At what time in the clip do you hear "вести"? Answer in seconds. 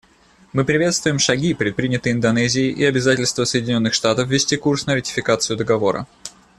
4.29-4.57